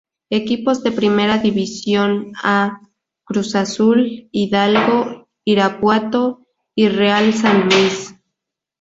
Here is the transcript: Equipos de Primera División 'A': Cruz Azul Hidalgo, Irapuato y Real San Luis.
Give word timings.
Equipos 0.31 0.81
de 0.81 0.91
Primera 0.93 1.37
División 1.37 2.31
'A': 2.41 2.79
Cruz 3.23 3.53
Azul 3.55 4.29
Hidalgo, 4.31 5.27
Irapuato 5.45 6.47
y 6.73 6.87
Real 6.87 7.31
San 7.35 7.65
Luis. 7.69 8.15